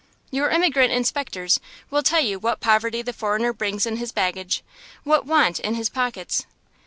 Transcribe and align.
Your 0.31 0.49
immigrant 0.49 0.91
inspectors 0.91 1.59
will 1.91 2.01
tell 2.01 2.21
you 2.21 2.39
what 2.39 2.59
poverty 2.59 3.03
the 3.03 3.13
foreigner 3.13 3.53
brings 3.53 3.85
in 3.85 3.97
his 3.97 4.11
baggage, 4.11 4.63
what 5.03 5.27
want 5.27 5.59
in 5.59 5.75
his 5.75 5.91
pockets. 5.91 6.47